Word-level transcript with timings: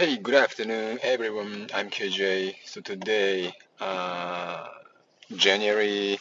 Hey, 0.00 0.16
good 0.16 0.34
afternoon, 0.34 0.98
everyone. 1.02 1.68
I'm 1.74 1.90
KJ. 1.90 2.56
So 2.64 2.80
today, 2.80 3.52
uh, 3.78 4.66
January. 5.36 6.18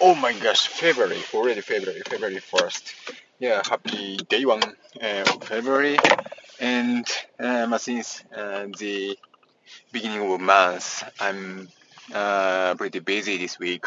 Oh 0.00 0.14
my 0.14 0.32
gosh, 0.34 0.68
February 0.68 1.18
already. 1.34 1.60
February, 1.60 2.00
February 2.08 2.38
first. 2.38 2.94
Yeah, 3.40 3.60
happy 3.68 4.18
day 4.18 4.44
one 4.44 4.62
uh, 5.02 5.24
of 5.34 5.42
February. 5.42 5.98
And 6.60 7.04
um, 7.40 7.76
since 7.78 8.22
uh, 8.32 8.68
the 8.78 9.18
beginning 9.90 10.32
of 10.32 10.40
month, 10.40 11.02
I'm 11.18 11.66
uh, 12.14 12.76
pretty 12.76 13.00
busy 13.00 13.36
this 13.36 13.58
week, 13.58 13.84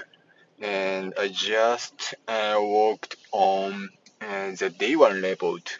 and 0.60 1.14
I 1.18 1.30
just 1.30 2.16
uh, 2.28 2.60
worked 2.62 3.16
on 3.32 3.88
the 4.20 4.74
day 4.78 4.98
one 4.98 5.22
report 5.22 5.72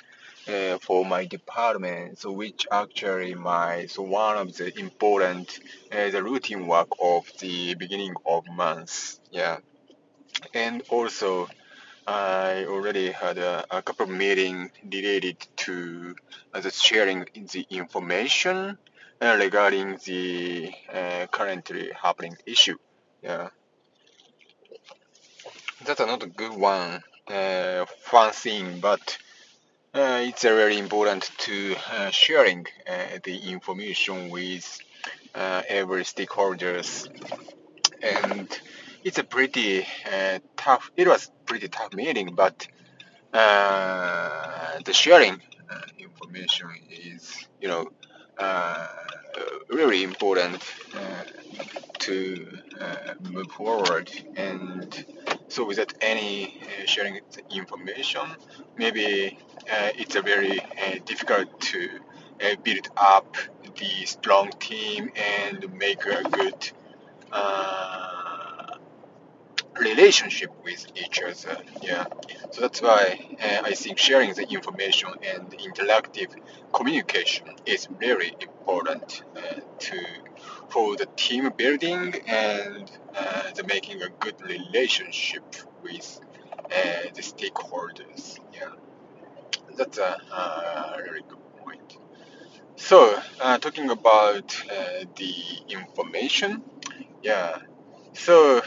uh, 0.48 0.78
for 0.80 1.06
my 1.06 1.26
department, 1.26 2.20
so 2.20 2.32
which 2.32 2.68
actually 2.72 3.36
my 3.36 3.86
so 3.88 4.04
one 4.04 4.38
of 4.38 4.56
the 4.58 4.78
important 4.80 5.60
uh, 5.92 6.10
the 6.10 6.24
routine 6.24 6.68
work 6.68 6.90
of 7.02 7.26
the 7.40 7.76
beginning 7.76 8.14
of 8.26 8.46
month. 8.48 9.20
Yeah, 9.32 9.58
and 10.54 10.84
also 10.90 11.48
I 12.08 12.66
already 12.66 13.12
had 13.12 13.38
a, 13.38 13.66
a 13.72 13.82
couple 13.82 14.06
of 14.06 14.12
meetings 14.12 14.72
related 14.84 15.38
to 15.58 16.16
uh, 16.54 16.62
the 16.62 16.72
sharing 16.72 17.26
the 17.36 17.66
information 17.70 18.78
uh, 19.22 19.38
regarding 19.40 19.98
the 20.06 20.74
uh, 20.94 21.28
currently 21.32 21.92
happening 22.02 22.38
issue. 22.46 22.78
Yeah, 23.24 23.50
that's 25.86 26.00
another 26.00 26.28
good 26.28 26.54
one, 26.54 27.02
uh, 27.28 27.86
fun 28.04 28.32
thing, 28.34 28.80
but 28.80 29.18
uh, 29.94 30.22
it's 30.24 30.46
uh, 30.46 30.50
very 30.50 30.78
important 30.78 31.30
to 31.38 31.76
uh, 31.92 32.10
sharing 32.12 32.66
uh, 32.90 33.20
the 33.24 33.52
information 33.52 34.30
with 34.30 34.80
uh, 35.36 35.62
every 35.68 36.04
stakeholders, 36.04 37.10
and 38.02 38.48
it's 39.04 39.18
a 39.18 39.24
pretty 39.24 39.86
uh, 40.06 40.40
tough. 40.56 40.92
It 40.96 41.08
was 41.08 41.30
pretty 41.46 41.68
tough 41.68 41.94
meeting, 41.94 42.36
but 42.36 42.68
the 43.34 44.94
sharing 44.94 45.42
information 46.00 46.70
is, 46.90 47.48
you 47.60 47.68
know, 47.68 47.92
really 49.70 50.04
important 50.04 50.64
to 52.00 52.48
move 53.30 53.52
forward. 53.52 54.10
And 54.36 55.06
so, 55.52 55.66
without 55.66 55.94
any 56.02 56.62
uh, 56.62 56.86
sharing 56.86 57.20
information, 57.50 58.22
maybe 58.78 59.38
uh, 59.70 59.90
it's 60.02 60.16
a 60.16 60.22
very 60.22 60.60
uh, 60.60 60.66
difficult 61.06 61.60
to 61.60 61.90
uh, 62.42 62.56
build 62.64 62.88
up 62.96 63.36
the 63.78 64.06
strong 64.06 64.50
team 64.60 65.12
and 65.16 65.74
make 65.78 66.06
a 66.06 66.24
good 66.24 66.72
relationship 69.82 70.52
with 70.64 70.86
each 70.96 71.22
other. 71.22 71.58
Yeah, 71.82 72.06
so 72.52 72.62
that's 72.62 72.82
why 72.82 73.20
uh, 73.42 73.62
I 73.64 73.74
think 73.74 73.98
sharing 73.98 74.34
the 74.34 74.48
information 74.50 75.10
and 75.34 75.50
interactive 75.52 76.36
communication 76.74 77.48
is 77.66 77.88
very 78.00 78.34
important 78.40 79.24
uh, 79.36 79.60
to 79.80 79.98
for 80.72 80.96
the 80.96 81.06
team 81.18 81.52
building 81.56 82.16
and 82.28 82.90
uh, 83.16 83.52
the 83.56 83.64
making 83.64 84.02
a 84.02 84.10
good 84.10 84.36
relationship 84.42 85.44
with 85.84 86.20
uh, 86.66 87.10
the 87.14 87.22
stakeholders. 87.22 88.40
Yeah, 88.54 88.70
that's 89.76 89.98
a 89.98 90.18
uh, 90.32 90.98
really 91.04 91.24
good 91.28 91.58
point. 91.58 91.98
So, 92.76 93.20
uh, 93.42 93.58
talking 93.58 93.90
about 93.90 94.56
uh, 94.70 95.06
the 95.16 95.34
information, 95.70 96.64
yeah. 97.22 97.58
So, 98.14 98.62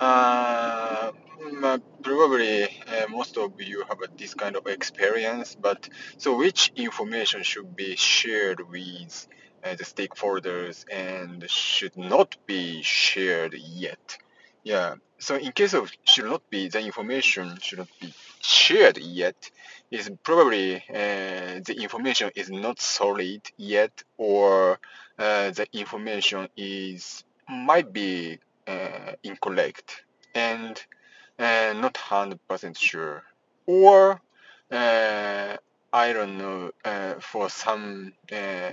uh, 0.00 1.10
mm, 1.42 1.82
probably 2.02 2.68
most 3.10 3.36
of 3.36 3.60
you 3.60 3.84
have 3.88 3.98
this 4.16 4.34
kind 4.34 4.56
of 4.56 4.66
experience, 4.66 5.56
but 5.60 5.88
so 6.18 6.36
which 6.36 6.72
information 6.76 7.42
should 7.42 7.74
be 7.74 7.96
shared 7.96 8.60
with 8.70 9.28
the 9.62 9.84
stakeholders 9.84 10.84
and 10.90 11.48
should 11.50 11.96
not 11.96 12.36
be 12.46 12.82
shared 12.82 13.54
yet? 13.54 14.18
Yeah. 14.64 14.96
So 15.18 15.36
in 15.36 15.52
case 15.52 15.74
of 15.74 15.90
should 16.04 16.26
not 16.26 16.42
be, 16.50 16.68
the 16.68 16.80
information 16.80 17.58
should 17.60 17.78
not 17.78 17.88
be 18.00 18.12
shared 18.42 18.98
yet. 18.98 19.50
Is 19.88 20.10
probably 20.24 20.76
uh, 20.76 21.62
the 21.64 21.76
information 21.80 22.32
is 22.34 22.50
not 22.50 22.80
solid 22.80 23.42
yet, 23.56 24.02
or 24.18 24.80
uh, 25.16 25.50
the 25.52 25.66
information 25.72 26.48
is 26.56 27.22
might 27.48 27.92
be 27.92 28.40
uh, 28.66 29.12
incorrect 29.22 30.02
and 30.34 30.82
uh, 31.38 31.72
not 31.76 31.96
hundred 31.96 32.40
percent 32.48 32.76
sure, 32.76 33.22
or 33.66 34.20
uh, 34.72 35.56
I 35.92 36.12
don't 36.12 36.36
know 36.36 36.72
uh, 36.84 37.14
for 37.20 37.48
some 37.48 38.12
uh, 38.32 38.70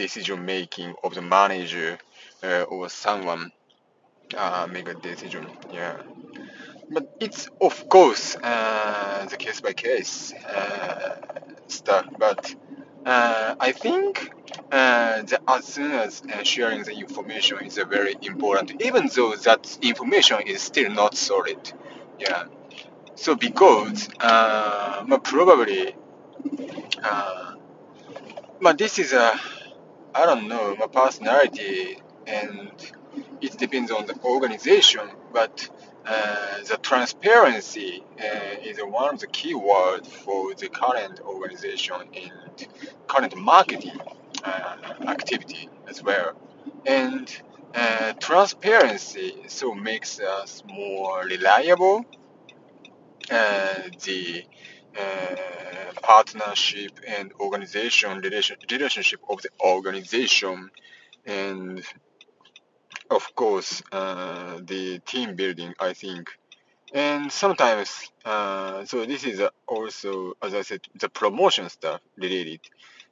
decision 0.00 0.46
making 0.46 0.94
of 1.04 1.14
the 1.14 1.22
manager 1.22 1.98
uh, 2.42 2.62
or 2.62 2.88
someone 2.88 3.52
uh, 4.36 4.66
make 4.70 4.88
a 4.88 4.94
decision. 4.94 5.46
Yeah, 5.72 5.96
but 6.90 7.04
it's 7.20 7.48
of 7.60 7.88
course 7.88 8.36
uh, 8.36 9.26
the 9.30 9.36
case 9.36 9.60
by 9.60 9.72
case 9.74 10.32
stuff. 11.66 12.06
But 12.18 12.54
uh, 13.04 13.54
I 13.60 13.72
think 13.72 14.32
uh, 14.72 15.22
the, 15.22 15.38
as 15.46 15.64
soon 15.66 15.92
as 15.92 16.22
uh, 16.22 16.42
sharing 16.44 16.82
the 16.84 16.92
information 16.92 17.58
is 17.64 17.76
very 17.76 18.14
important, 18.22 18.80
even 18.82 19.08
though 19.14 19.34
that 19.36 19.78
information 19.82 20.40
is 20.46 20.62
still 20.62 20.90
not 20.90 21.14
solid. 21.14 21.60
Yeah. 22.18 22.44
So 23.14 23.34
because 23.34 24.08
probably, 25.22 25.94
but 28.62 28.76
this 28.78 28.98
is 28.98 29.12
a 29.12 29.38
I 30.14 30.26
don't 30.26 30.48
know 30.48 30.74
my 30.76 30.86
personality 30.88 31.98
and 32.26 32.72
it 33.40 33.56
depends 33.58 33.90
on 33.90 34.06
the 34.06 34.18
organization, 34.24 35.08
but 35.32 35.68
uh, 36.04 36.62
the 36.68 36.76
transparency 36.78 38.02
uh, 38.18 38.60
is 38.62 38.78
one 38.78 39.14
of 39.14 39.20
the 39.20 39.26
key 39.28 39.54
words 39.54 40.08
for 40.08 40.54
the 40.54 40.68
current 40.68 41.20
organization 41.20 41.96
and 42.14 42.66
current 43.06 43.36
marketing 43.36 44.00
uh, 44.44 44.76
activity 45.06 45.68
as 45.88 46.02
well. 46.02 46.32
And 46.86 47.30
uh, 47.74 48.14
transparency 48.14 49.44
so 49.46 49.74
makes 49.74 50.18
us 50.20 50.62
more 50.66 51.22
reliable. 51.24 52.04
Uh, 53.30 53.74
the 54.04 54.44
uh, 54.98 55.92
partnership 56.02 56.98
and 57.06 57.32
organization 57.40 58.18
relation, 58.18 58.56
relationship 58.70 59.20
of 59.28 59.40
the 59.42 59.50
organization 59.64 60.70
and 61.26 61.84
of 63.10 63.34
course, 63.34 63.82
uh, 63.92 64.60
the 64.62 65.00
team 65.00 65.34
building, 65.34 65.74
I 65.80 65.92
think. 65.92 66.30
And 66.92 67.30
sometimes, 67.30 68.10
uh, 68.24 68.84
so 68.84 69.04
this 69.04 69.24
is 69.24 69.40
uh, 69.40 69.50
also, 69.66 70.34
as 70.42 70.54
I 70.54 70.62
said, 70.62 70.80
the 70.94 71.08
promotion 71.08 71.68
stuff 71.68 72.00
related. 72.16 72.60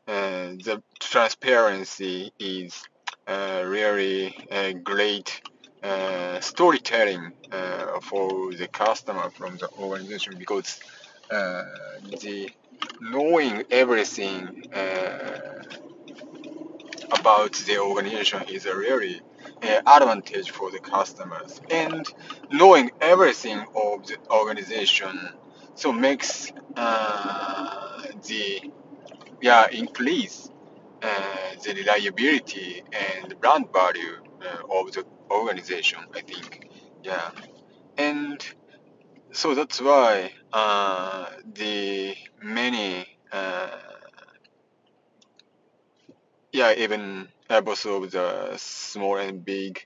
Uh, 0.06 0.56
the 0.65 0.83
transparency 1.00 2.33
is 2.38 2.83
uh, 3.27 3.62
really 3.67 4.34
a 4.50 4.72
great 4.72 5.43
storytelling 6.41 7.33
for 8.03 8.53
the 8.53 8.69
customer 8.69 9.31
from 9.31 9.56
the 9.59 9.69
organization 9.78 10.34
because 10.38 10.81
uh, 11.31 11.62
the 12.21 12.50
knowing 13.00 13.65
everything 13.71 14.62
uh, 14.75 15.62
about 17.12 17.52
the 17.67 17.79
organization 17.79 18.43
is 18.49 18.67
a 18.67 18.76
really 18.76 19.20
uh, 19.62 19.81
advantage 19.87 20.50
for 20.50 20.70
the 20.70 20.79
customers. 20.79 21.61
And 21.70 22.05
knowing 22.50 22.91
everything 23.00 23.58
of 23.75 24.06
the 24.06 24.17
organization 24.31 25.31
so 25.75 25.93
makes 25.93 26.52
uh, 26.76 28.02
the 28.26 28.70
yeah 29.41 29.69
increase 29.70 30.50
uh, 31.02 31.08
the 31.64 31.75
reliability 31.75 32.82
and 32.93 33.38
brand 33.41 33.67
value 33.73 34.17
of 34.70 34.93
the 34.93 35.05
organization 35.31 36.00
i 36.14 36.20
think. 36.20 36.69
Yeah. 37.02 37.31
And 37.97 38.44
so 39.32 39.54
that's 39.54 39.80
why 39.80 40.32
uh, 40.52 41.26
the 41.54 42.16
many 42.42 43.06
uh, 43.32 43.69
yeah, 46.52 46.75
even 46.76 47.28
both 47.48 47.86
of 47.86 48.10
the 48.10 48.56
small 48.56 49.19
and 49.19 49.44
big 49.44 49.84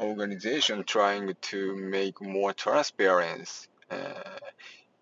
organization 0.00 0.84
trying 0.84 1.34
to 1.40 1.76
make 1.76 2.20
more 2.20 2.52
transparency 2.52 3.68
uh, 3.90 4.38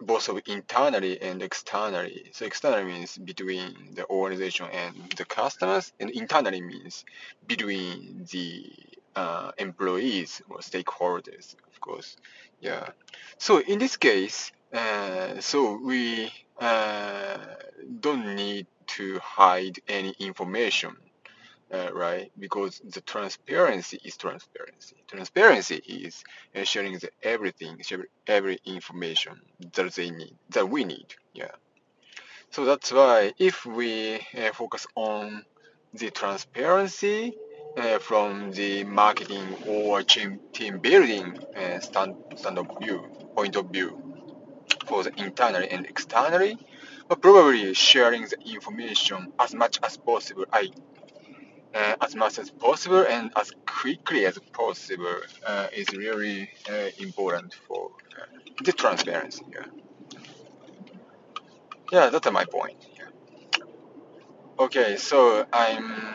both 0.00 0.28
of 0.28 0.40
internally 0.46 1.20
and 1.22 1.42
externally. 1.42 2.30
So 2.32 2.44
externally 2.44 2.84
means 2.84 3.16
between 3.16 3.94
the 3.94 4.04
organization 4.08 4.66
and 4.72 4.94
the 5.16 5.24
customers, 5.24 5.92
and 6.00 6.10
internally 6.10 6.60
means 6.60 7.04
between 7.46 8.26
the 8.32 8.72
uh, 9.14 9.52
employees 9.58 10.42
or 10.50 10.58
stakeholders, 10.58 11.54
course. 11.82 12.16
Yeah. 12.60 12.88
So 13.38 13.60
in 13.60 13.78
this 13.78 13.96
case, 13.96 14.52
uh, 14.72 15.40
so 15.40 15.78
we 15.84 16.32
uh, 16.58 17.36
don't 18.00 18.34
need 18.34 18.66
to 18.96 19.18
hide 19.18 19.76
any 19.88 20.14
information 20.18 20.96
uh, 21.72 21.88
right? 21.92 22.30
Because 22.38 22.80
the 22.84 23.00
transparency 23.00 23.98
is 24.04 24.16
transparency. 24.16 24.96
Transparency 25.08 25.76
is 25.76 26.22
uh, 26.54 26.64
sharing 26.64 26.98
the 26.98 27.10
everything, 27.22 27.80
every 28.26 28.58
information 28.66 29.40
that 29.74 29.94
they 29.94 30.10
need, 30.10 30.36
that 30.50 30.68
we 30.68 30.84
need. 30.84 31.06
Yeah. 31.32 31.52
So 32.50 32.66
that's 32.66 32.92
why 32.92 33.32
if 33.38 33.64
we 33.64 34.16
uh, 34.16 34.52
focus 34.52 34.86
on 34.94 35.44
the 35.94 36.10
transparency 36.10 37.34
uh, 37.76 37.98
from 37.98 38.52
the 38.52 38.84
marketing 38.84 39.56
or 39.66 40.02
team, 40.02 40.40
team 40.52 40.78
building 40.78 41.38
uh, 41.56 41.80
stand, 41.80 42.16
stand 42.36 42.58
of 42.58 42.68
view, 42.80 43.04
point 43.34 43.56
of 43.56 43.66
view 43.66 44.00
for 44.86 45.02
the 45.02 45.12
internally 45.22 45.68
and 45.70 45.86
externally, 45.86 46.56
but 47.08 47.20
probably 47.20 47.72
sharing 47.74 48.22
the 48.22 48.38
information 48.44 49.32
as 49.38 49.54
much 49.54 49.78
as 49.82 49.96
possible. 49.96 50.44
I 50.52 50.70
uh, 51.74 51.96
as 52.02 52.14
much 52.14 52.38
as 52.38 52.50
possible 52.50 53.04
and 53.08 53.32
as 53.36 53.50
quickly 53.66 54.26
as 54.26 54.38
possible 54.52 55.16
uh, 55.46 55.68
is 55.74 55.88
really 55.96 56.50
uh, 56.70 56.88
important 56.98 57.54
for 57.66 57.90
the 58.62 58.72
transparency. 58.72 59.44
Yeah. 59.50 59.64
yeah, 61.90 62.10
that's 62.10 62.30
my 62.30 62.44
point. 62.44 62.76
Yeah. 62.98 63.62
Okay, 64.58 64.96
so 64.96 65.46
I'm 65.52 66.11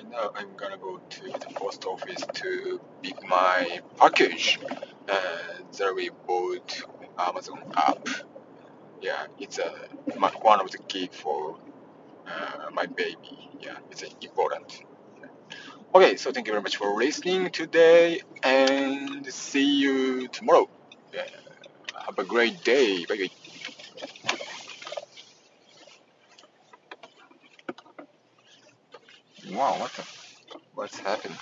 right 0.00 0.10
now. 0.10 0.30
I'm 0.34 0.56
gonna 0.56 0.78
go 0.78 0.98
to 0.98 1.24
the 1.24 1.54
post 1.54 1.84
office 1.84 2.24
to 2.34 2.80
pick 3.02 3.16
my 3.28 3.80
package 3.96 4.58
uh, 5.08 5.38
that 5.78 5.94
we 5.94 6.10
bought 6.26 6.82
Amazon 7.18 7.62
app. 7.76 8.08
Yeah, 9.00 9.26
it's 9.38 9.58
a 9.58 9.72
my, 10.18 10.30
one 10.42 10.60
of 10.60 10.70
the 10.70 10.78
key 10.78 11.08
for 11.12 11.58
uh, 12.26 12.70
my 12.72 12.86
baby. 12.86 13.50
Yeah, 13.60 13.76
it's 13.90 14.02
important. 14.22 14.82
Okay, 15.94 16.16
so 16.16 16.30
thank 16.30 16.46
you 16.46 16.52
very 16.52 16.62
much 16.62 16.76
for 16.76 16.94
listening 16.94 17.50
today 17.50 18.20
and 18.42 19.26
see 19.26 19.80
you 19.80 20.28
tomorrow. 20.28 20.68
Yeah, 21.12 21.26
have 22.06 22.18
a 22.18 22.24
great 22.24 22.62
day. 22.62 23.04
Bye. 23.06 23.28
Wow, 29.50 29.78
what 29.80 29.94
the, 29.94 30.04
what's 30.74 30.98
happened? 31.00 31.38